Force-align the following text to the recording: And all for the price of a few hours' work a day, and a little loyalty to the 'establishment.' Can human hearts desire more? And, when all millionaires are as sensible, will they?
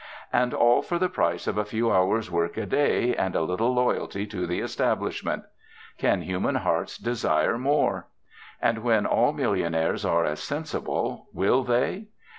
And 0.33 0.51
all 0.55 0.81
for 0.81 0.97
the 0.97 1.09
price 1.09 1.45
of 1.45 1.59
a 1.59 1.63
few 1.63 1.91
hours' 1.91 2.31
work 2.31 2.57
a 2.57 2.65
day, 2.65 3.13
and 3.15 3.35
a 3.35 3.43
little 3.43 3.71
loyalty 3.71 4.25
to 4.25 4.47
the 4.47 4.59
'establishment.' 4.59 5.43
Can 5.99 6.23
human 6.23 6.55
hearts 6.55 6.97
desire 6.97 7.59
more? 7.59 8.07
And, 8.59 8.79
when 8.79 9.05
all 9.05 9.31
millionaires 9.31 10.03
are 10.03 10.25
as 10.25 10.39
sensible, 10.39 11.27
will 11.33 11.63
they? 11.63 12.05